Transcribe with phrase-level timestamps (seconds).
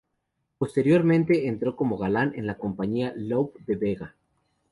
[0.57, 4.15] Posteriormente entró como galán, en la compañía Lope de Vega.